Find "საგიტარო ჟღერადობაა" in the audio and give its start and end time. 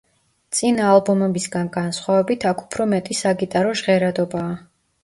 3.21-4.61